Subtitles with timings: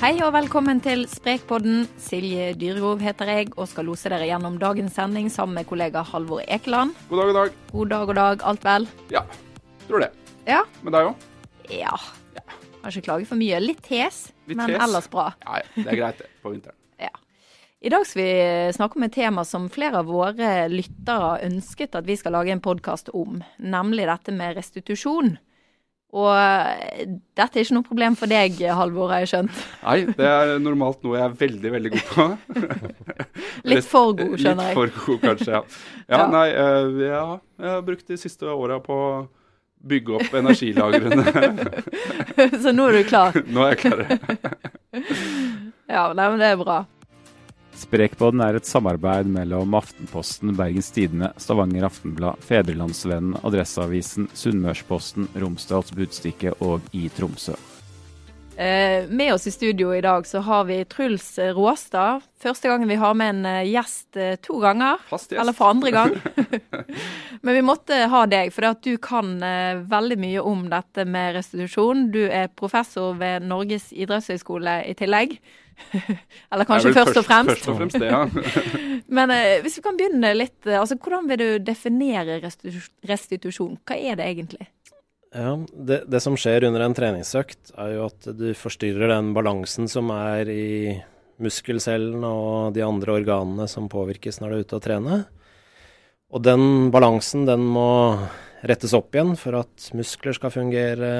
[0.00, 1.82] Hei og velkommen til Sprekpodden.
[2.00, 6.40] Silje Dyregrov heter jeg og skal lose dere gjennom dagens sending sammen med kollega Halvor
[6.46, 6.94] Ekeland.
[7.10, 7.58] God dag, god dag.
[7.74, 8.44] God dag, god dag.
[8.48, 8.86] Alt vel?
[9.12, 9.22] Ja,
[9.88, 10.08] tror det.
[10.48, 10.62] Ja.
[10.80, 11.26] Med deg òg?
[11.74, 11.98] Ja.
[12.80, 13.60] Kan ikke klaget for mye.
[13.60, 14.80] Litt hes, Litt men hes.
[14.86, 15.26] ellers bra.
[15.44, 16.76] Ja, ja, det er greit det, på vinteren.
[17.00, 17.12] Ja.
[17.80, 21.96] I dag skal vi snakke om et tema som flere av våre lyttere har ønsket
[21.96, 25.34] at vi skal lage en podkast om, nemlig dette med restitusjon.
[26.10, 27.04] Og eh,
[27.38, 29.58] dette er ikke noe problem for deg, Halvor, har jeg skjønt.
[29.84, 32.24] Nei, det er normalt noe jeg er veldig, veldig god på.
[33.70, 34.74] Litt for god, skjønner jeg.
[34.74, 35.62] Litt for god, kanskje, ja.
[36.10, 36.24] Ja, Ja.
[36.34, 37.22] nei, eh, ja,
[37.62, 39.12] jeg har brukt de siste åra på å
[39.90, 41.22] bygge opp energilagrene.
[42.64, 43.38] Så nå er du klar.
[43.46, 44.02] Nå er jeg klar.
[45.88, 46.80] Ja, nei, men det er bra.
[47.80, 56.52] Sprekpodden er et samarbeid mellom Aftenposten, Bergens Tidende, Stavanger Aftenblad, Fedrelandsvennen, Adresseavisen, Sunnmørsposten, Romsdals Budstikke
[56.60, 57.56] og i Tromsø.
[58.60, 62.20] Eh, med oss i studio i dag så har vi Truls Råstad.
[62.42, 65.00] Første gangen vi har med en eh, gjest eh, to ganger.
[65.08, 65.40] Fast gjest.
[65.40, 66.12] Eller for andre gang.
[67.40, 69.32] Men vi måtte ha deg, for at du kan
[69.88, 72.10] veldig mye om dette med restitusjon.
[72.12, 75.38] Du er professor ved Norges idrettshøgskole i tillegg.
[76.52, 77.52] Eller kanskje er først og fremst.
[77.52, 78.24] Først og fremst det, ja.
[79.18, 83.78] Men eh, hvis vi kan begynne litt eh, altså Hvordan vil du definere restitus restitusjon?
[83.88, 84.68] Hva er det egentlig?
[85.30, 89.86] Ja, det, det som skjer under en treningsøkt, er jo at du forstyrrer den balansen
[89.90, 90.70] som er i
[91.40, 95.22] muskelcellene og de andre organene som påvirkes når du er ute og trener.
[96.30, 97.88] Og den balansen, den må
[98.66, 101.10] rettes opp igjen for at muskler skal fungere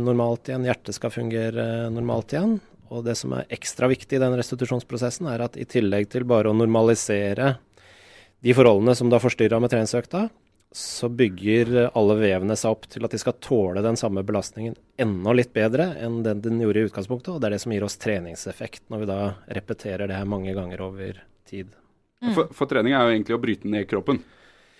[0.00, 2.58] normalt igjen, hjertet skal fungere normalt igjen.
[2.90, 6.50] Og det som er ekstra viktig i den restitusjonsprosessen, er at i tillegg til bare
[6.50, 7.54] å normalisere
[8.40, 10.28] de forholdene som du har forstyrra med treningsøkta,
[10.72, 15.34] så bygger alle vevene seg opp til at de skal tåle den samme belastningen enda
[15.34, 17.32] litt bedre enn den den gjorde i utgangspunktet.
[17.34, 19.20] Og det er det som gir oss treningseffekt, når vi da
[19.58, 21.74] repeterer det her mange ganger over tid.
[22.36, 24.20] For, for trening er jo egentlig å bryte ned kroppen.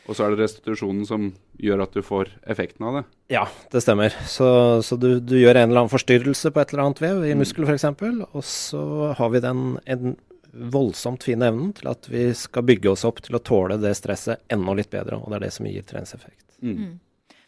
[0.09, 1.29] Og så er det restitusjonen som
[1.61, 3.03] gjør at du får effekten av det.
[3.37, 4.15] Ja, det stemmer.
[4.27, 4.49] Så,
[4.87, 7.69] så du, du gjør en eller annen forstyrrelse på et eller annet vev, i muskel
[7.69, 7.87] f.eks.,
[8.31, 8.83] og så
[9.19, 10.17] har vi den en
[10.51, 14.43] voldsomt fine evnen til at vi skal bygge oss opp til å tåle det stresset
[14.51, 16.47] enda litt bedre, og det er det som gir treningseffekt.
[16.65, 16.99] Mm.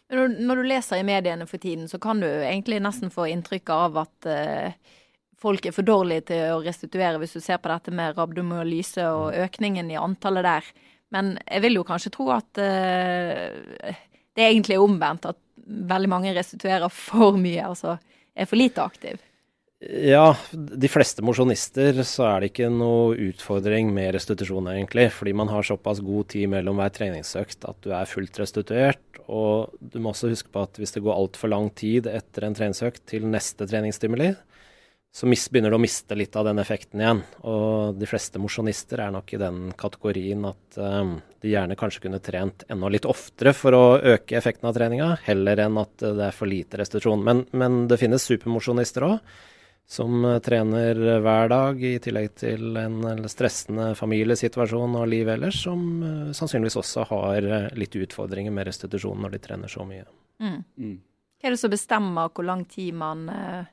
[0.09, 3.27] Men Når, når du leser i mediene for tiden, så kan du egentlig nesten få
[3.31, 4.95] inntrykk av at uh,
[5.43, 9.37] folk er for dårlige til å restituere, hvis du ser på dette med rabdomyolyse og
[9.45, 10.71] økningen i antallet der.
[11.13, 13.99] Men jeg vil jo kanskje tro at uh,
[14.33, 17.97] det egentlig er omvendt, at veldig mange restituerer for mye, altså
[18.33, 19.21] er for lite aktiv.
[19.83, 25.09] Ja, de fleste mosjonister så er det ikke noe utfordring med restitusjon, egentlig.
[25.11, 29.19] Fordi man har såpass god tid mellom hver treningsøkt at du er fullt restituert.
[29.27, 32.55] Og du må også huske på at hvis det går altfor lang tid etter en
[32.55, 34.31] treningsøkt til neste treningsstimuli,
[35.13, 37.21] så mis, begynner du å miste litt av den effekten igjen.
[37.45, 42.21] Og de fleste mosjonister er nok i den kategorien at um, de gjerne kanskje kunne
[42.23, 43.83] trent enda litt oftere for å
[44.15, 47.21] øke effekten av treninga, heller enn at eh, det er for lite restitusjon.
[47.27, 49.19] Men, men det finnes supermosjonister òg
[49.85, 55.87] som eh, trener hver dag, i tillegg til en stressende familiesituasjon og liv ellers, som
[56.01, 60.05] uh, sannsynligvis også har eh, litt utfordringer med restitusjon når de trener så mye.
[60.41, 60.61] Mm.
[60.77, 60.97] Mm.
[61.43, 63.71] Hva er det som bestemmer hvor lang tid man eh,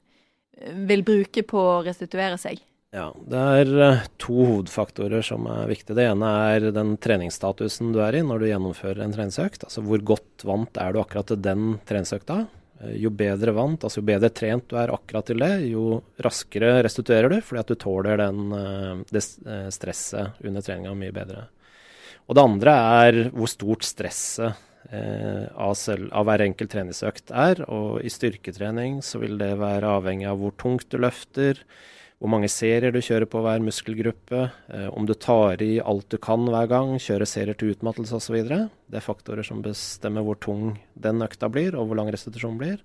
[0.90, 2.60] vil bruke på å restituere seg?
[2.90, 5.94] Ja, det er eh, to hovedfaktorer som er viktige.
[5.94, 9.62] Det ene er den treningsstatusen du er i når du gjennomfører en treningsøkt.
[9.68, 12.40] Altså hvor godt vant er du akkurat til den treningsøkta.
[12.82, 16.80] Eh, Jo bedre vant, altså jo bedre trent du er akkurat til det, jo raskere
[16.82, 19.22] restituerer du, fordi at du tåler den, eh, det
[19.76, 21.46] stresset under treninga mye bedre.
[22.26, 22.74] Og det andre
[23.06, 27.60] er hvor stort stresset av, selv, av hver enkelt treningsøkt er.
[27.70, 31.60] Og i styrketrening så vil det være avhengig av hvor tungt du løfter,
[32.20, 36.18] hvor mange serier du kjører på hver muskelgruppe, eh, om du tar i alt du
[36.20, 38.36] kan hver gang, kjører serier til utmattelse osv.
[38.44, 42.82] Det er faktorer som bestemmer hvor tung den økta blir, og hvor lang restitusjonen blir.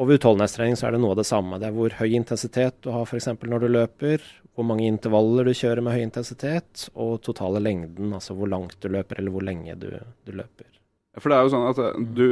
[0.00, 1.60] Og ved utholdenhetstrening så er det noe av det samme.
[1.60, 3.28] Det er hvor høy intensitet du har f.eks.
[3.44, 4.24] når du løper,
[4.56, 8.88] hvor mange intervaller du kjører med høy intensitet, og totale lengden, altså hvor langt du
[8.88, 9.90] løper eller hvor lenge du,
[10.24, 10.72] du løper.
[11.20, 12.28] For det er jo sånn at eh, du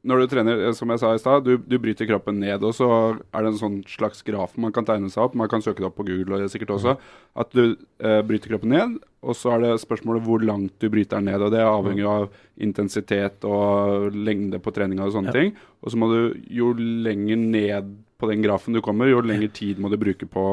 [0.00, 2.72] når du trener, eh, som jeg sa i stad, du, du bryter kroppen ned, og
[2.72, 2.86] så
[3.20, 5.34] er det en sånn slags graf man kan tegne seg opp.
[5.36, 6.94] Man kan søke det opp på Google og det sikkert også.
[7.36, 11.20] At du eh, bryter kroppen ned, og så er det spørsmålet hvor langt du bryter
[11.20, 11.44] den ned.
[11.44, 15.36] og Det avhenger avhengig av intensitet og lengde på treninga og sånne Ja.
[15.36, 15.52] ting.
[15.84, 19.78] Og så må du, jo lenger ned på den grafen du kommer, jo lengre tid
[19.80, 20.46] må du bruke på,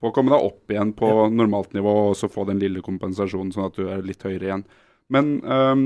[0.00, 1.28] på å komme deg opp igjen på Ja.
[1.28, 4.64] normalt nivå, og så få den lille kompensasjonen, sånn at du er litt høyere igjen.
[5.12, 5.76] Men eh,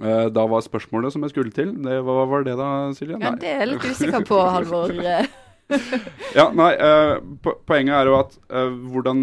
[0.00, 3.18] da var spørsmålet som jeg skulle til, det, hva var det da, Silje?
[3.20, 4.94] Ja, det er jeg litt usikker på, Halvor.
[6.38, 7.14] ja, nei, eh,
[7.68, 9.22] poenget er jo at eh, hvordan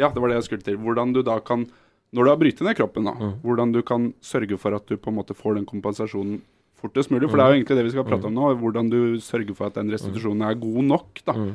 [0.00, 0.78] Ja, det var det jeg skulle til.
[0.80, 1.66] Hvordan du da kan
[2.12, 3.34] Når du har brytet ned kroppen, da, Mm.
[3.44, 6.40] hvordan du kan sørge for at du på en måte får den kompensasjonen
[6.76, 7.28] fortest mulig.
[7.30, 8.50] For det er jo egentlig det vi skal prate om nå.
[8.60, 11.22] Hvordan du sørger for at den restitusjonen er god nok.
[11.24, 11.32] da.
[11.32, 11.54] Mm.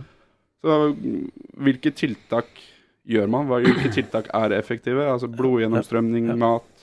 [0.63, 1.27] Så mm,
[1.61, 2.47] hvilke tiltak
[3.05, 3.45] gjør man?
[3.51, 5.05] Hvilke tiltak er effektive?
[5.11, 6.76] Altså blodgjennomstrømning, mat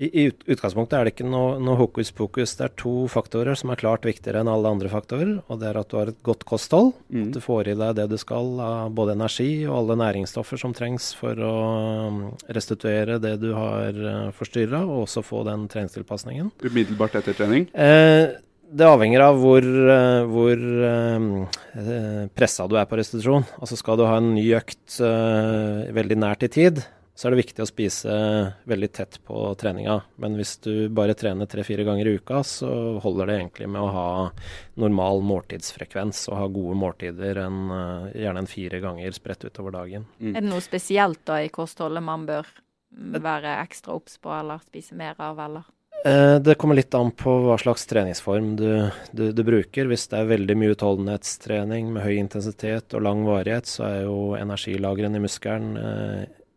[0.00, 2.54] I, I utgangspunktet er det ikke noe, noe hokus pokus.
[2.56, 5.34] Det er to faktorer som er klart viktigere enn alle andre faktorer.
[5.52, 6.94] Og det er at du har et godt kosthold.
[7.12, 7.26] mm.
[7.26, 10.72] At du får i deg det du skal av både energi og alle næringsstoffer som
[10.76, 11.54] trengs for å
[12.08, 16.48] um, restituere det du har uh, forstyrra, og også få den treningstilpasningen.
[16.64, 17.68] umiddelbart etter trening?
[17.76, 18.38] Eh,
[18.70, 23.46] det avhenger av hvor, eh, hvor eh, pressa du er på restitusjon.
[23.58, 26.82] Altså Skal du ha en ny økt eh, veldig nært i tid,
[27.20, 28.12] så er det viktig å spise
[28.64, 29.98] veldig tett på treninga.
[30.24, 32.70] Men hvis du bare trener tre-fire ganger i uka, så
[33.04, 34.12] holder det egentlig med å ha
[34.80, 40.08] normal måltidsfrekvens og ha gode måltider enn eh, gjerne en fire ganger spredt utover dagen.
[40.16, 40.32] Mm.
[40.32, 42.48] Er det noe spesielt da i kostholdet man bør
[43.20, 45.68] være ekstra obs på, eller spise mer av, eller?
[46.06, 48.70] Eh, Det kommer litt an på hva slags treningsform du,
[49.12, 49.92] du, du bruker.
[49.92, 54.20] Hvis det er veldig mye utholdenhetstrening med høy intensitet og lang varighet, så er jo
[54.40, 55.74] energilagrene i muskelen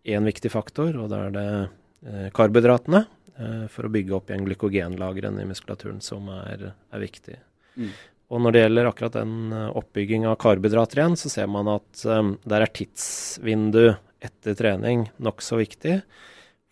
[0.03, 4.47] én viktig faktor, og da er det eh, karbohydratene eh, for å bygge opp igjen
[4.47, 7.37] glykogenlagrene i muskulaturen som er, er viktig.
[7.79, 7.93] Mm.
[8.33, 12.03] Og når det gjelder akkurat den eh, oppbygging av karbohydrater igjen, så ser man at
[12.09, 13.85] um, der er tidsvindu
[14.23, 15.99] etter trening nokså viktig.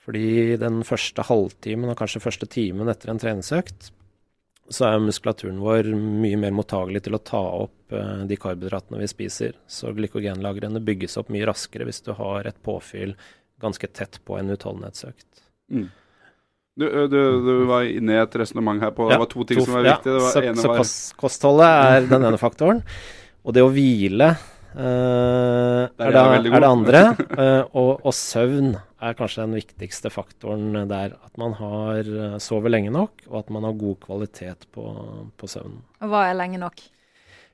[0.01, 3.91] Fordi den første halvtimen og kanskje første timen etter en treningsøkt,
[4.71, 9.09] så er muskulaturen vår mye mer mottagelig til å ta opp eh, de karbohydratene vi
[9.11, 9.57] spiser.
[9.67, 13.15] Så glykogenlagrene bygges opp mye raskere hvis du har et påfyll
[13.61, 15.27] ganske tett på en utholdenhetsøkt.
[15.71, 15.89] Mm.
[16.79, 19.59] Du, du, du var inne i et resonnement her på Ja, Det var to ting
[19.59, 20.13] To- som var ja, viktige.
[20.15, 22.79] Det så så var kost, kostholdet er den ene faktoren.
[23.43, 24.31] Og det å hvile
[24.75, 27.01] eh, Der er det, er det andre.
[27.33, 31.17] Uh, og, og søvn er kanskje den viktigste faktoren der.
[31.25, 34.87] At man har eh, sover lenge nok, og at man har god kvalitet på,
[35.37, 35.81] på søvnen.
[36.01, 36.83] Og hva er lenge nok?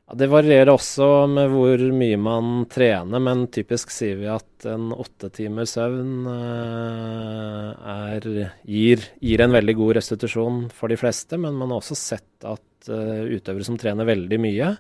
[0.08, 4.94] Ja, det varierer også med hvor mye man trener, men typisk sier vi at en
[4.96, 8.30] åtte timers søvn uh, er,
[8.68, 11.40] gir, gir en veldig god restitusjon for de fleste.
[11.40, 14.72] Men man har også sett at utøvere som trener veldig mye,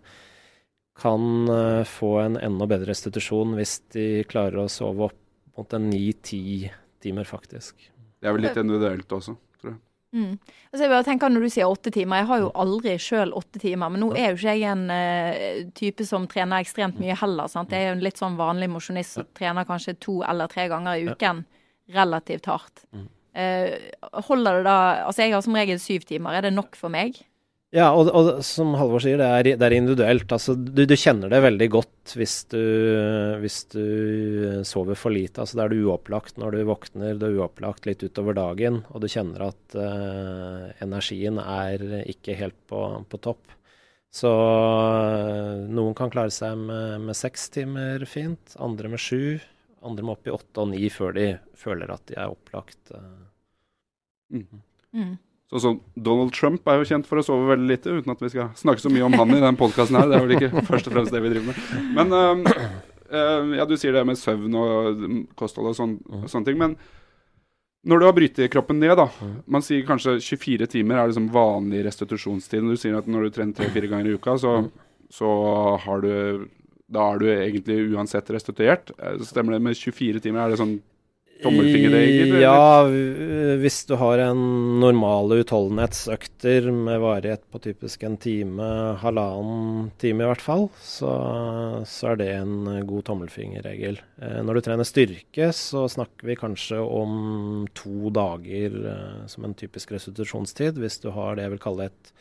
[1.01, 5.19] kan eh, få en enda bedre restitusjon hvis de klarer å sove opp
[5.57, 6.69] mot en ni-ti
[7.01, 7.89] timer, faktisk.
[8.17, 9.35] Det er vel litt individuelt også.
[9.61, 9.79] tror jeg.
[10.17, 10.37] Mm.
[10.71, 13.61] Altså jeg bare tenker Når du sier åtte timer, jeg har jo aldri sjøl åtte
[13.61, 13.91] timer.
[13.93, 17.49] Men nå er jo ikke jeg en uh, type som trener ekstremt mye heller.
[17.51, 17.73] sant?
[17.73, 20.97] Jeg er jo en litt sånn vanlig mosjonist som trener kanskje to eller tre ganger
[20.97, 21.43] i uken
[21.93, 22.85] relativt hardt.
[23.37, 23.75] Eh,
[24.27, 26.37] holder det da Altså jeg har som regel syv timer.
[26.37, 27.19] Er det nok for meg?
[27.75, 30.31] Ja, og, og som Halvor sier, det er, det er individuelt.
[30.31, 32.61] Altså, du, du kjenner det veldig godt hvis du,
[33.41, 33.81] hvis du
[34.67, 35.43] sover for lite.
[35.43, 39.03] Altså, da er du uopplagt når du våkner, du er uopplagt litt utover dagen, og
[39.03, 43.51] du kjenner at uh, energien er ikke helt på, på topp.
[44.15, 49.43] Så uh, noen kan klare seg med, med seks timer fint, andre med sju.
[49.83, 51.27] Andre må opp i åtte og ni før de
[51.59, 52.95] føler at de er opplagt.
[52.95, 53.23] eh.
[54.39, 55.17] Mm.
[55.47, 58.33] Sånn som Donald Trump er jo kjent for å sove veldig lite, uten at vi
[58.33, 60.09] skal snakke så mye om han i den podkasten her.
[60.11, 61.61] Det er vel ikke først og fremst det vi driver med.
[61.95, 62.41] Men um,
[63.13, 66.59] uh, ja, du sier det med søvn og mm, kosthold og sån, og sånne ting.
[66.59, 66.75] Men
[67.87, 69.07] når du har brytet kroppen ned, da.
[69.47, 72.67] Man sier kanskje 24 timer er liksom vanlig restitusjonstid.
[72.67, 74.57] Du sier at når du trener tre-fire ganger i uka, så,
[75.13, 75.31] så
[75.85, 76.47] har du
[76.87, 78.91] Da er du egentlig uansett restituert.
[78.99, 80.43] Eh, Stemmer det med 24 timer?
[80.43, 80.77] Er det sånn
[81.43, 82.33] tommelfingerregel?
[82.41, 82.85] Ja,
[83.61, 84.41] hvis du har en
[84.81, 88.69] normale utholdenhetsøkter med varighet på typisk en time,
[89.01, 91.11] halvannen time i hvert fall, så,
[91.89, 94.01] så er det en god tommelfingerregel.
[94.21, 99.57] Eh, når du trener styrke, så snakker vi kanskje om to dager eh, som en
[99.57, 102.13] typisk restitusjonstid, hvis du har det jeg vil kalle et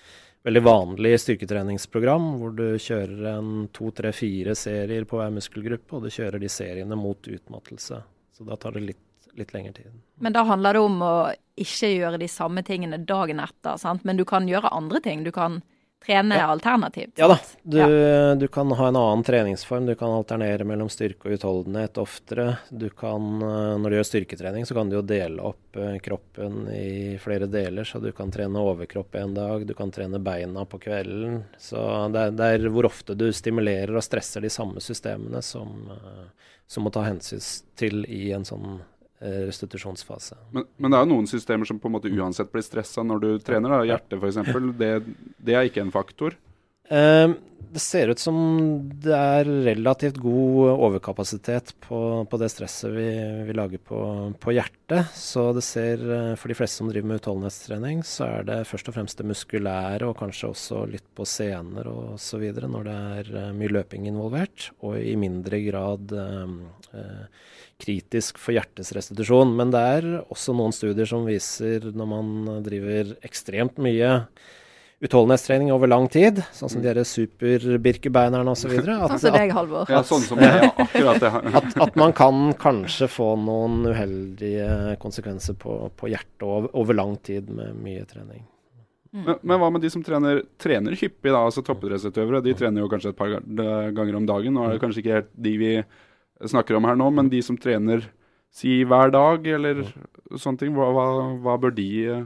[0.46, 6.06] veldig vanlig styrketreningsprogram, hvor du kjører en to, tre, fire serier på hver muskelgruppe, og
[6.06, 7.98] du kjører de seriene mot utmattelse.
[8.36, 9.05] Så da tar det litt,
[9.38, 9.92] litt lengre tid.
[10.20, 11.14] Men da handler det om å
[11.56, 14.04] ikke gjøre de samme tingene dagen etter, sant?
[14.04, 15.24] men du kan gjøre andre ting.
[15.24, 15.62] Du kan
[16.06, 16.46] trene Ja.
[16.52, 17.16] alternativt.
[17.18, 18.34] Ja da, du, Ja.
[18.34, 19.86] du kan ha en annen treningsform.
[19.86, 22.58] Du kan alternere mellom styrke og utholdenhet oftere.
[22.70, 26.68] Du kan, eh, når du gjør styrketrening, så kan du jo dele opp eh, kroppen
[26.70, 27.82] i flere deler.
[27.84, 31.44] Så du kan trene overkropp en dag, du kan trene beina på kvelden.
[31.58, 35.90] Så det er, det er hvor ofte du stimulerer og stresser de samme systemene som,
[35.90, 36.28] eh,
[36.68, 37.40] som må ta hensyn
[37.74, 38.80] til i en sånn
[39.48, 40.38] restitusjonsfase.
[40.54, 43.22] Men, men det er jo noen systemer som på en måte uansett blir stressa når
[43.22, 43.72] du trener.
[43.72, 43.84] da.
[43.92, 44.40] Hjertet f.eks.
[44.80, 44.90] Det,
[45.48, 46.36] det er ikke en faktor.
[46.88, 47.28] Eh,
[47.76, 48.36] det ser ut som
[49.04, 53.08] det er relativt god overkapasitet på, på det stresset vi,
[53.48, 53.98] vi lager på,
[54.40, 55.10] på, hjertet.
[55.12, 58.88] Så det ser, eh, for de fleste som driver med utholdenhetstrening, så er det først
[58.88, 61.90] og fremst det muskulære, og kanskje også litt på sener
[62.40, 64.70] videre når det er uh, mye løping involvert.
[64.86, 66.48] Og i mindre grad uh,
[66.96, 67.48] uh,
[67.82, 69.52] kritisk for hjertets restitusjon.
[69.58, 74.22] Men det er også noen studier som viser, når man driver ekstremt mye
[75.00, 78.72] utholdenhetstrening over lang tid, sånn som de super-birkebeinerne osv.
[78.80, 79.90] Sånn som deg, Halvor.
[79.92, 81.32] Ja, sånn som meg, akkurat det.
[81.60, 87.16] at, at, man kan kanskje få noen uheldige konsekvenser på, på hjertet over, over, lang
[87.28, 88.46] tid med mye trening.
[89.12, 89.22] Mm.
[89.26, 92.42] Men, men, hva med de som trener, trener hyppig, da, altså toppidrettsutøvere?
[92.44, 94.56] De trener jo kanskje et par ganger om dagen.
[94.56, 95.74] Nå er det kanskje ikke helt de vi
[96.52, 98.08] snakker om her nå, men de som trener
[98.56, 99.84] si hver dag, eller
[100.40, 101.06] sånne ting, hva, hva,
[101.44, 102.24] hva bør de gjøre,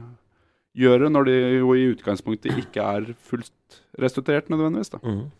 [0.75, 4.91] når de jo i utgangspunktet ikke er fullt restituert nødvendigvis.
[4.91, 4.99] da.
[5.03, 5.31] Mm.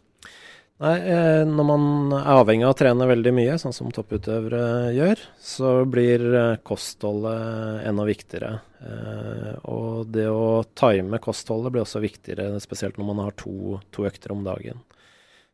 [0.81, 1.83] Nei, eh, Når man
[2.17, 7.85] er avhengig av å trene veldig mye, sånn som topputøvere gjør, så blir eh, kostholdet
[7.85, 8.61] enda viktigere.
[8.81, 14.07] Eh, og det å time kostholdet blir også viktigere, spesielt når man har to, to
[14.09, 14.81] økter om dagen.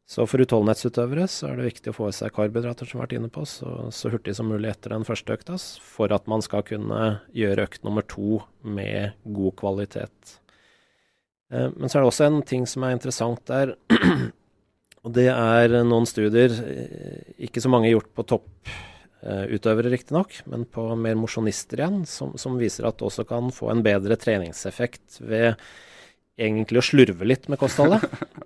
[0.07, 3.09] Så for utholdenhetsutøvere så er det viktig å få i seg karbohydrater, som vi har
[3.09, 6.43] vært inne på, så, så, hurtig som mulig etter den første økta, for at man
[6.45, 7.01] skal kunne
[7.35, 10.37] gjøre økt nummer to med god kvalitet.
[11.51, 13.73] Eh, men så er det også en ting som er interessant der,
[15.03, 20.87] og det er noen studier, eh, ikke så mange gjort på topputøvere riktignok, men på
[21.03, 25.59] mer mosjonister igjen, som, som viser at det også kan få en bedre treningseffekt ved
[26.37, 28.03] egentlig å slurve litt med kostholdet,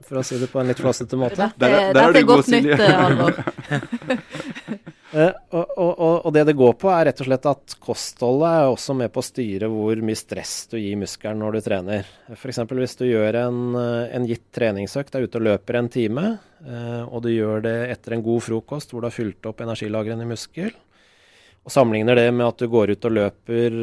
[0.08, 1.50] for å si det på en litt flåsete måte.
[1.60, 3.40] Der, der, der er godt nytt, Halvor.
[5.12, 8.68] uh, og, og, og, det det går på, er rett og slett at kostholdet er
[8.72, 12.14] også med på å styre hvor mye stress du gir muskelen når du trener.
[12.32, 12.62] F.eks.
[12.72, 16.26] hvis du gjør en, eh, en gitt treningsøkt, er ute og løper en time,
[16.64, 20.24] uh, og du gjør det etter en god frokost hvor du har fylt opp energilagrene
[20.24, 20.72] i muskel,
[21.62, 23.76] og sammenligner det med at du går ut og løper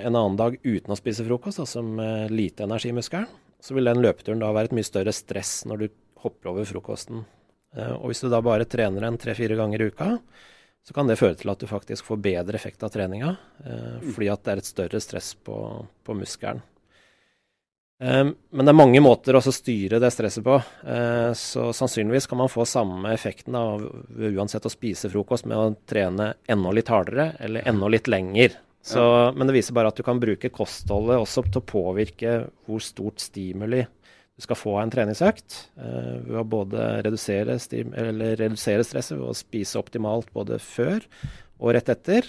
[0.00, 3.28] en annen dag uten å spise frokost, altså med lite energi i muskelen,
[3.60, 5.88] så vil den løpeturen da være et mye større stress når du
[6.22, 7.24] hopper over frokosten.
[7.76, 10.14] Eh, og hvis du da bare trener en tre-fire ganger i uka,
[10.86, 13.34] så kan det føre til at du faktisk får bedre effekt av treninga,
[13.64, 14.10] eh, mm.
[14.14, 15.56] fordi at det er et større stress på,
[16.06, 16.62] på muskelen.
[17.98, 20.60] Eh, men det er mange måter å styre det stresset på.
[21.38, 23.82] Så sannsynligvis kan man få samme effekten av
[24.16, 28.56] uansett å spise frokost med å trene enda litt hardere eller enda litt lenger.
[28.88, 29.30] Så, ja.
[29.36, 32.34] Men det viser bare at du kan bruke kostholdet også til å påvirke
[32.66, 35.56] hvor stort stimuli du skal få av en treningsøkt.
[35.76, 41.02] Uh, ved å både redusere, redusere, stresset ved å spise optimalt både før
[41.58, 42.28] og rett etter.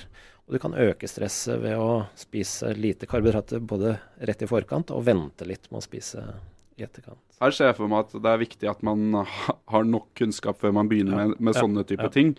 [0.49, 5.05] Og du kan øke stresset ved å spise lite karbohydrater både rett i forkant og
[5.05, 6.23] vente litt med å spise
[6.79, 7.21] i etterkant.
[7.39, 10.73] Her ser jeg for meg at det er viktig at man har nok kunnskap før
[10.75, 11.27] man begynner ja.
[11.29, 12.15] med, med, sånne typer ja.
[12.15, 12.33] ting.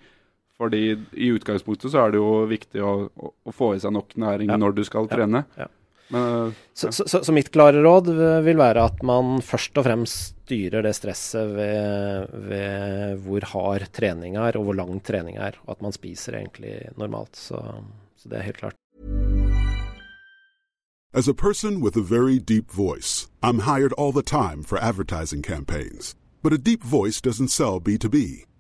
[0.61, 0.81] Fordi
[1.17, 4.59] i utgangspunktet så er det jo viktig å, å, få i seg nok næring ja.
[4.61, 5.47] når du skal trene.
[5.57, 5.71] Ja.
[6.13, 8.11] Men, uh, så, så, så, mitt klare råd
[8.45, 14.37] vil være at man først og fremst styrer det stresset ved, ved hvor hard trening
[14.37, 15.57] er, og hvor lang trening er.
[15.65, 17.39] Og at man spiser egentlig normalt.
[17.39, 17.63] Så,
[18.19, 18.77] så det er helt klart.
[21.13, 25.43] As a person with a very deep voice, I'm hired all the time for advertising
[25.43, 26.15] campaigns.
[26.43, 28.50] But a deep voice doesn't sell B2B.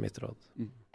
[0.00, 0.36] Mitt råd.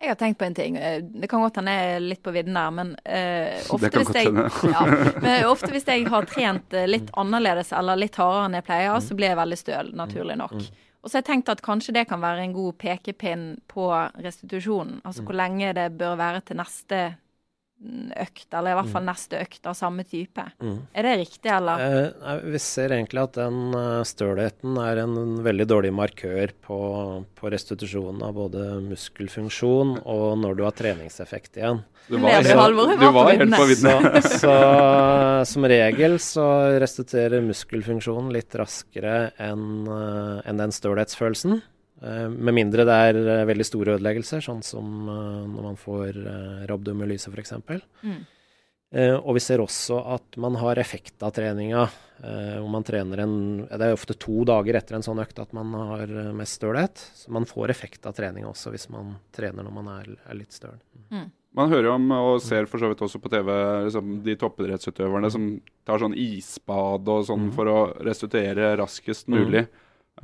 [0.02, 0.78] Jeg har tenkt på en ting.
[0.78, 4.12] Eh, Det kan godt hende jeg er litt på vidden der, men uh, ofte, hvis
[4.18, 4.34] jeg,
[4.76, 4.82] ja,
[5.24, 9.00] men ofte hvis jeg har trent eh, litt annerledes eller litt hardere enn jeg pleier,
[9.02, 10.58] så blir jeg veldig støl, naturlig nok.
[11.06, 13.88] Og så har jeg tenkt at kanskje det kan være en god pekepinn på
[14.26, 15.04] restitusjonen.
[15.06, 17.25] Altså hvor lenge det bør være til neste mm,
[18.16, 20.44] økt, eller i hvert fall neste økt av samme type.
[20.96, 21.82] Er det riktig, eller?
[21.84, 26.80] Eh, vi ser egentlig at den eh, stølheten er en veldig dårlig markør på,
[27.36, 31.84] på restitusjonen av både muskelfunksjon og når du har treningseffekt igjen.
[32.08, 32.96] Du var, du, Halvor?
[33.02, 34.10] Du var helt på vidden.
[34.24, 34.56] Så, så
[35.50, 36.48] som regel så
[36.82, 41.64] restituerer muskelfunksjonen litt raskere enn en den stølhetsfølelsen.
[42.04, 46.18] Eh, med mindre det er eh, veldig store ødeleggelser, sånn som eh, når man får
[46.72, 47.56] rabdomyolyse f.eks.
[48.04, 48.24] Mm.
[48.96, 51.88] Eh, og vi ser også at man har effekt av treninga.
[52.24, 53.34] Eh, hvor man trener en
[53.68, 57.02] Det er ofte to dager etter en sånn økt at man har mest stølhet.
[57.16, 60.56] Så man får effekt av treninga også hvis man trener når man er, er litt
[60.56, 60.78] støl.
[61.56, 63.50] Man hører om, og ser for så vidt også på TV,
[63.88, 65.46] liksom, de toppidrettsutøverne som
[65.88, 69.64] tar sånn isbad og sånn for å restituere raskest mulig.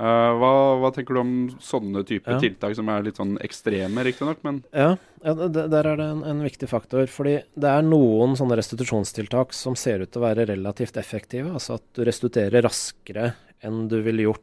[0.00, 2.38] Eh, hva, hva tenker du om sånne type Ja.
[2.40, 6.22] tiltak som er litt sånn ekstreme, riktignok, men Ja, ja det, der er det en,
[6.24, 7.04] en viktig faktor.
[7.12, 11.52] Fordi det er noen sånne restitusjonstiltak som ser ut til å være relativt effektive.
[11.52, 14.40] Altså at du restituerer raskere enn du ville gjort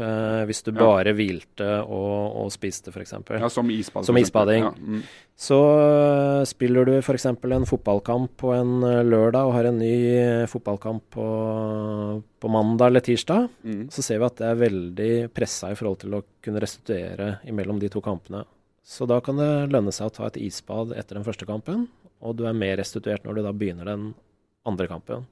[0.00, 0.78] eh, hvis du Ja.
[0.80, 3.12] bare hvilte og, og spiste, f.eks.
[3.30, 4.04] ja, som isbad.
[4.08, 4.64] Som isbading.
[4.64, 5.02] Ja, mm.
[5.42, 7.26] Så øh, spiller du f.eks.
[7.26, 11.26] en fotballkamp på en øh, lørdag og har en ny øh, fotballkamp på,
[12.40, 13.88] på mandag eller tirsdag, Mm.
[13.90, 17.78] så ser vi at det er veldig pressa i forhold til å kunne restituere imellom
[17.80, 18.44] de to kampene.
[18.84, 21.86] Så da kan det lønne seg å ta et isbad etter den første kampen,
[22.22, 24.08] og du er mer restituert når du da begynner den
[24.66, 25.24] andre kampen.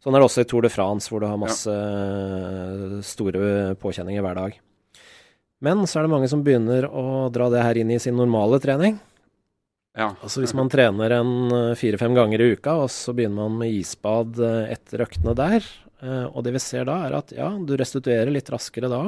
[0.00, 3.00] Sånn er det også i Tour de France, hvor du har masse ja.
[3.04, 4.56] store påkjenninger hver dag.
[5.60, 8.56] Men så er det mange som begynner å dra det her inn i sin normale
[8.62, 8.96] trening.
[9.92, 10.14] ja.
[10.22, 13.76] Altså Hvis man trener en eh, fire-fem ganger i uka, og så begynner man med
[13.76, 15.68] isbad eh, etter øktene der,
[16.00, 19.02] eh, og det vi ser da, er at ja, du restituerer litt raskere da.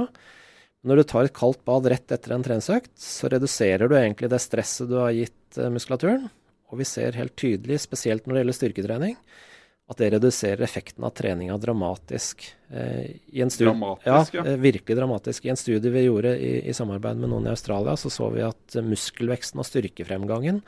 [0.85, 4.42] Når du tar et kaldt bad rett etter en treningsøkt, så reduserer du egentlig det
[4.42, 6.28] stresset du har gitt eh, muskulaturen.
[6.68, 9.16] Og vi ser helt tydelig, spesielt når det gjelder styrketrening,
[9.90, 12.45] at det reduserer effekten av treninga dramatisk.
[12.71, 14.45] Eh, i en studie, Dramatisk, ja.
[14.45, 14.53] ja.
[14.53, 15.45] eh, Virkelig dramatisk.
[15.45, 18.45] I en studie vi gjorde i, i samarbeid med noen i Australia, så så vi
[18.47, 20.62] at eh, muskelveksten og styrkefremgangen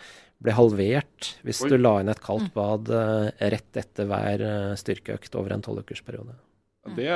[0.44, 1.70] ble halvert hvis Oi.
[1.72, 6.34] du la inn et kaldt bad eh, rett etter hver eh, styrkeøkt over en tolvukersperiode.
[6.98, 7.12] Det,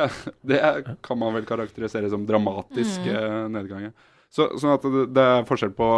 [0.48, 0.60] det
[1.04, 3.50] kan man vel karakterisere som dramatisk mm.
[3.52, 3.90] nedgang.
[4.32, 5.88] Så, sånn at det, det er forskjell på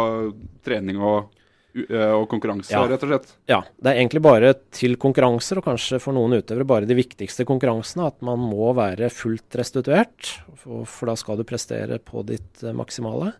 [0.65, 1.31] trening og,
[1.71, 2.83] og konkurranse, Ja.
[2.87, 3.33] rett og slett.
[3.47, 7.45] Ja, det er egentlig bare til konkurranser, og kanskje for noen utøvere bare de viktigste
[7.47, 12.63] konkurransene, at man må være fullt restituert, for, for da skal du prestere på ditt
[12.63, 13.33] eh, maksimale.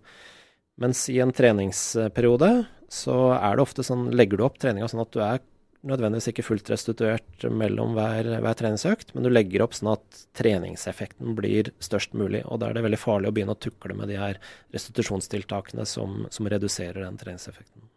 [0.79, 5.11] Mens i en treningsperiode så er det ofte sånn, legger du opp treninga sånn at
[5.11, 5.43] du er
[5.87, 11.33] nødvendigvis ikke fullt restituert mellom hver, hver treningsøkt, men du legger opp sånn at treningseffekten
[11.37, 12.43] blir størst mulig.
[12.45, 14.37] Og da er det veldig farlig å begynne å tukle med de her
[14.75, 17.90] restitusjonstiltakene som, som reduserer den treningseffekten.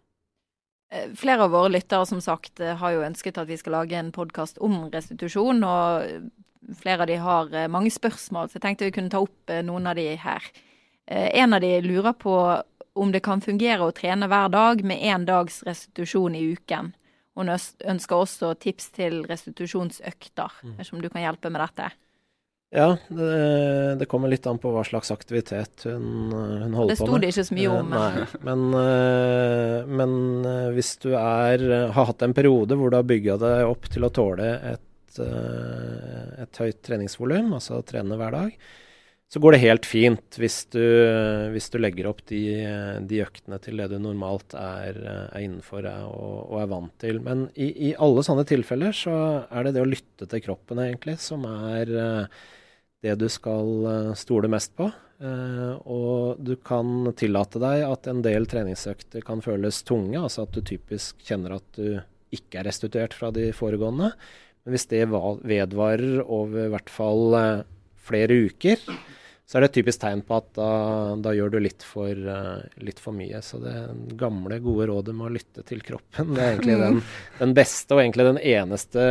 [1.17, 4.13] Flere av våre lyttere som sagt eh, har jo ønsket at vi skal lage en
[4.15, 8.95] podkast om restitusjon, og flere av de har eh, mange spørsmål, så jeg tenkte vi
[8.97, 10.53] kunne ta opp eh, noen av de her.
[11.05, 12.35] En av de lurer på
[12.97, 16.95] om det kan fungere å trene hver dag med én dags restitusjon i uken.
[17.37, 20.55] Hun ønsker også tips til restitusjonsøkter.
[20.63, 21.91] Jeg vet ikke om du kan hjelpe med dette?
[22.75, 23.27] Ja, det,
[24.01, 27.21] det kommer litt an på hva slags aktivitet hun, hun holder på med.
[27.23, 27.93] det ikke så mye Eh, om.
[27.95, 30.17] Nei, men, eh, men
[30.51, 31.63] eh, hvis du er,
[31.95, 36.41] har hatt en periode hvor du har bygga deg opp til å tåle et, eh,
[36.43, 38.57] et høyt treningsvolum, altså trene hver dag,
[39.31, 40.83] så går det helt fint hvis du,
[41.55, 42.43] hvis du legger opp de,
[43.09, 47.19] de øktene til det du normalt er, er innenfor er og, og er vant til.
[47.25, 49.17] Men i, i alle sånne tilfeller så
[49.49, 52.45] er det det å lytte til kroppen egentlig som er eh,
[53.05, 54.89] det du skal eh, stole mest på.
[55.25, 60.57] Eh, og du kan tillate deg at en del treningsøkter kan føles tunge, altså at
[60.57, 62.01] du typisk kjenner at du
[62.35, 64.11] ikke er restituert fra de foregående.
[64.65, 67.67] Men hvis det vedvarer over i hvert fall eh,
[68.05, 68.81] flere uker,
[69.45, 70.69] så er det et typisk tegn på at da,
[71.21, 73.43] da gjør du litt for, uh, litt for mye.
[73.45, 73.75] Så det
[74.21, 77.01] gamle, gode rådet med å lytte til kroppen, det er egentlig den,
[77.43, 79.05] den beste og egentlig den eneste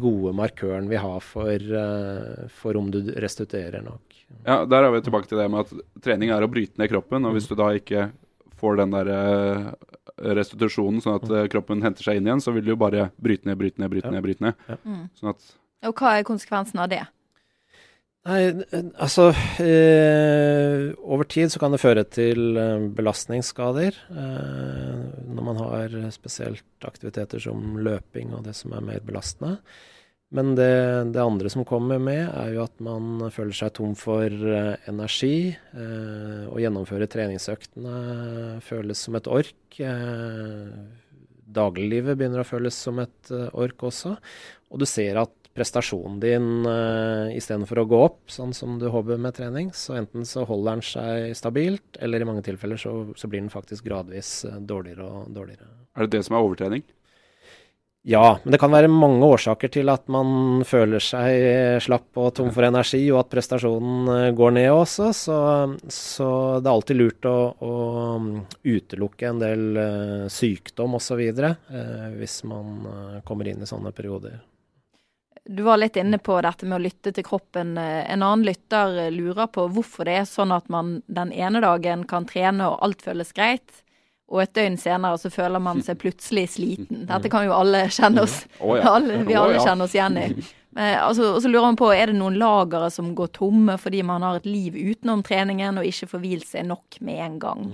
[0.00, 4.20] gode markøren vi har for, uh, for om du restituerer nok.
[4.42, 7.28] Ja, Der er vi tilbake til det med at trening er å bryte ned kroppen.
[7.28, 8.08] Og hvis du da ikke
[8.60, 9.66] får den der eh,
[10.38, 13.48] restitusjonen, sånn at eh, kroppen henter seg inn igjen, så vil du jo bare bryte
[13.48, 14.24] ned, bryte ned, bryte ned.
[14.24, 14.64] bryte ned.
[14.70, 14.78] Ja.
[14.84, 15.04] Mm.
[15.18, 15.52] Sånn at
[15.84, 17.02] Og hva er konsekvensen av det?
[18.24, 19.26] Nei, eh, altså
[19.60, 23.98] eh, Over tid så kan det føre til eh, belastningsskader.
[24.14, 29.58] Eh, når man har spesielt aktiviteter som løping og det som er mer belastende.
[30.34, 30.72] Men det,
[31.14, 35.52] det andre som kommer med, er jo at man føler seg tom for eh, energi.
[35.76, 39.78] Eh, å gjennomføre treningsøktene føles som et ork.
[39.78, 40.74] Eh,
[41.54, 44.16] dagliglivet begynner å føles som et eh, ork også.
[44.72, 49.20] Og du ser at prestasjonen din uh, istedenfor å gå opp, sånn som du håper
[49.20, 53.30] med trening, så enten så holder den seg stabilt, eller i mange tilfeller så, så
[53.30, 55.70] blir den faktisk gradvis eh, dårligere og dårligere.
[55.94, 56.84] er det det som er overtrening?
[58.06, 62.50] Ja, men det kan være mange årsaker til at man føler seg slapp og tom
[62.52, 65.08] for energi, og at prestasjonen eh, går ned også.
[65.16, 65.36] Så,
[65.88, 66.28] så
[66.60, 67.72] det er alltid lurt å, å
[68.60, 69.80] utelukke en del
[70.28, 71.22] sykdom osv.
[71.40, 74.36] Uh, hvis man eh, kommer inn i sånne perioder.
[75.44, 77.76] Du var litt inne på dette med å lytte til kroppen.
[77.76, 82.24] En annen lytter lurer på hvorfor det er sånn at man den ene dagen kan
[82.28, 83.82] trene og alt føles greit,
[84.32, 87.04] og et døgn senere så føler man seg plutselig sliten.
[87.10, 88.80] Dette kan jo alle kjenne oss ja.
[88.96, 90.28] alle, Vi alle kjenner oss igjen i.
[90.74, 94.24] Altså, og så lurer man på, er det noen lagere som går tomme fordi man
[94.26, 97.68] har et liv utenom treningen og ikke får hvilt seg nok med en gang?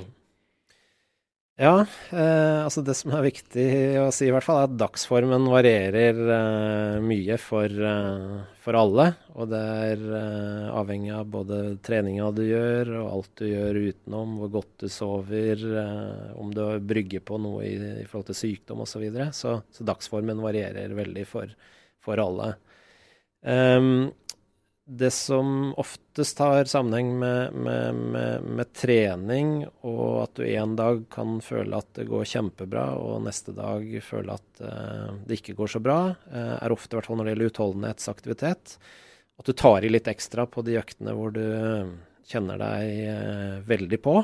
[1.60, 1.82] Ja,
[2.16, 3.64] eh, altså det som er viktig
[4.00, 9.10] å si i hvert fall, er at dagsformen varierer eh, mye for, eh, for alle.
[9.36, 14.38] Og det er eh, avhengig av både treninga du gjør, og alt du gjør utenom,
[14.40, 18.80] hvor godt du sover, eh, om du brygger på noe i, i forhold til sykdom
[18.86, 18.94] osv.
[18.94, 19.28] Så, videre.
[19.36, 21.52] så Så dagsformen varierer veldig for,
[22.00, 22.54] for alle.
[23.44, 24.12] Ehm,
[24.84, 29.52] det som oftest har sammenheng med, med, med, med trening,
[29.86, 34.34] og at du en dag kan føle at det går kjempebra, og neste dag føle
[34.34, 36.00] at uh, det ikke går så bra,
[36.32, 38.76] uh, er ofte, i hvert fall når det gjelder utholdenhetsaktivitet,
[39.40, 41.44] at du tar i litt ekstra på de øktene hvor du
[42.30, 44.18] kjenner deg uh, veldig på.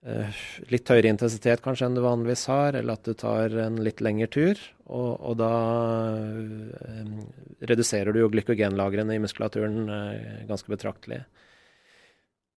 [0.00, 0.36] Eh,
[0.72, 4.30] litt høyere intensitet kanskje enn du vanligvis har, eller at du tar en litt lengre
[4.32, 4.62] tur.
[4.88, 5.50] Og, og da
[6.80, 7.12] eh,
[7.68, 11.20] reduserer du jo glykogenlagrene i muskulaturen eh, ganske betraktelig.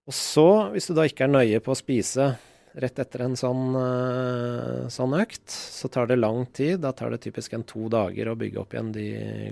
[0.08, 2.34] Og så, hvis du da ikke er nøye på å spise
[2.80, 6.80] rett etter en sånn, eh, sånn økt, så tar det lang tid.
[6.84, 9.08] Da tar det typisk en to dager å bygge opp igjen de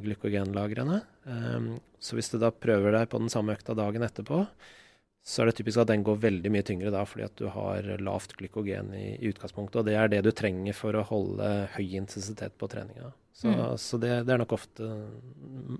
[0.08, 1.04] glykogenlagrene.
[1.28, 4.42] Um, så hvis du da prøver deg på den samme økta dagen etterpå,
[5.24, 7.86] så er det typisk at den går veldig mye tyngre da, fordi at du har
[8.02, 9.82] lavt glykogen i, i utgangspunktet.
[9.82, 13.12] Og det er det du trenger for å holde høy intensitet på treninga.
[13.34, 13.78] Så, Mm.
[13.78, 14.88] så det, det er nok ofte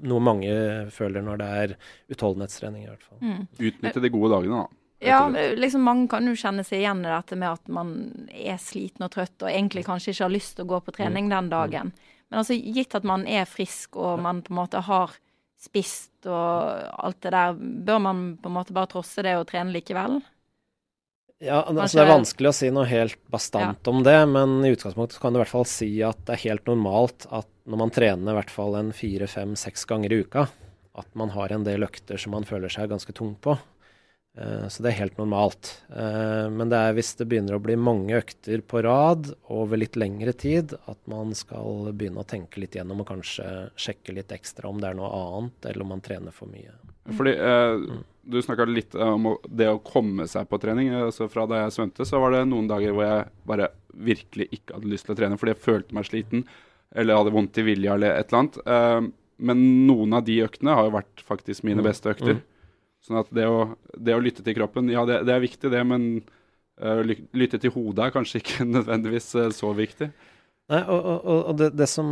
[0.02, 0.54] noe mange
[0.94, 1.74] føler når det er
[2.14, 3.20] utholdenhetstrening, i hvert fall.
[3.22, 3.42] Mm.
[3.70, 4.78] Utnytte de gode dagene, da.
[5.02, 5.20] Ja,
[5.58, 7.94] liksom mange kan jo kjenne seg igjen i dette med at man
[8.30, 11.30] er sliten og trøtt og egentlig kanskje ikke har lyst til å gå på trening
[11.34, 11.90] den dagen.
[12.30, 15.18] Men altså gitt at man er frisk og man på en måte har
[15.62, 19.74] spist og alt det der, bør man på en måte bare trosse det og trene
[19.74, 20.20] likevel?
[21.42, 25.18] Ja, altså Det er vanskelig å si noe helt bastant om det, men i utgangspunktet
[25.22, 28.34] kan du i hvert fall si at det er helt normalt at når man trener
[28.34, 30.46] i hvert fall en fire, fem, seks ganger i uka,
[31.02, 33.56] at man har en del økter som man føler seg ganske tung på.
[34.38, 35.82] Eh, Så det er helt normalt.
[35.92, 39.96] Eh, Men det er hvis det begynner å bli mange økter på rad over litt
[40.00, 44.70] lengre tid, at man skal begynne å tenke litt gjennom og kanskje sjekke litt ekstra
[44.70, 46.72] om det er noe annet, eller om man trener for mye.
[47.18, 50.92] Fordi eh, Du snakka litt om det å komme seg på trening.
[50.94, 54.76] Altså Fra da jeg svømte, så var det noen dager hvor jeg bare virkelig ikke
[54.78, 56.46] hadde lyst til å trene fordi jeg følte meg sliten
[56.96, 58.58] eller hadde vondt i vilja eller et eller annet.
[58.68, 59.02] Eh,
[59.42, 61.88] men noen av de øktene har jo vært faktisk mine Mm.
[61.90, 62.36] beste økter.
[62.38, 62.42] Mm.
[63.02, 63.62] Sånn at det å,
[63.98, 66.10] det å lytte til kroppen, ja det, det er viktig det, men
[66.82, 67.02] uh,
[67.34, 70.12] lytte til hodet er kanskje ikke nødvendigvis uh, så viktig.
[70.72, 72.08] Nei, og, og, og- det, det som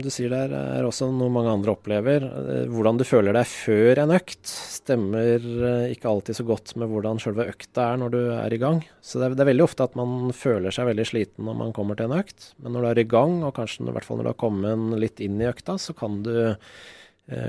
[0.00, 2.22] du sier der, er også noe mange andre opplever.
[2.24, 5.44] Eh, Hvordan du føler deg før en økt, stemmer
[5.92, 8.80] ikke alltid så godt med hvordan selve økta er når du er i gang.
[9.04, 11.74] Så det er, det er veldig ofte at man føler seg veldig sliten når man
[11.76, 12.54] kommer til en økt.
[12.62, 14.96] Men når du er i gang, og kanskje i hvert fall når du har kommet
[15.04, 16.32] litt inn i økta, så kan du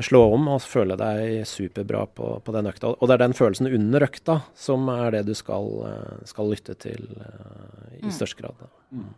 [0.05, 2.91] slå om og føle deg superbra på, på den økta.
[3.01, 6.75] Og det er den følelsen under økta som er det du skal, eh, skal lytte
[6.77, 8.11] til eh, i Mm.
[8.13, 8.55] størst grad.
[8.91, 9.09] Mm.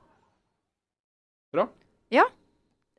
[1.54, 1.68] Bra.
[2.12, 2.26] Ja.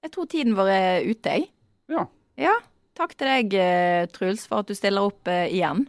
[0.05, 1.49] Jeg tror tiden vår er ute, jeg.
[1.93, 2.05] Ja.
[2.41, 2.55] Ja.
[2.95, 5.87] Takk til deg, eh, Truls, for at du stiller opp eh, igjen.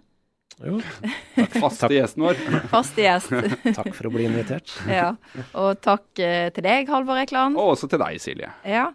[0.63, 0.80] Jo,
[1.60, 2.39] Faste gjesten vår.
[2.73, 3.34] Faste gjest.
[3.78, 4.71] takk for å bli invitert.
[4.89, 5.12] ja.
[5.60, 7.60] Og takk eh, til deg, Halvor Ekland.
[7.60, 8.49] Og også til deg, Silje.
[8.65, 8.88] Ja.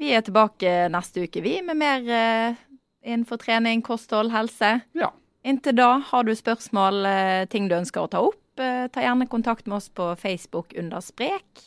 [0.00, 2.60] Vi er tilbake neste uke, vi, med mer eh,
[3.04, 4.78] innenfor trening, kosthold, helse.
[4.96, 5.10] Ja.
[5.44, 9.28] Inntil da, har du spørsmål, eh, ting du ønsker å ta opp, eh, ta gjerne
[9.28, 11.66] kontakt med oss på Facebook under Sprek.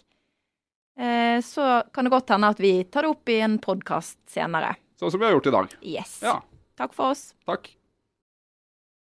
[0.98, 4.76] Eh, så kan det godt hende at vi tar det opp i en podkast senere.
[4.98, 5.78] Sånn som vi har gjort i dag.
[5.82, 6.20] Yes.
[6.26, 6.40] Ja.
[6.78, 7.36] Takk for oss.
[7.46, 7.70] Takk.